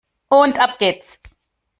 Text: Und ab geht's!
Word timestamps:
Und 0.29 0.57
ab 0.59 0.79
geht's! 0.79 1.19